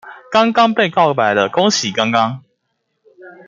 [0.31, 2.43] 剛剛被告白了，恭喜剛剛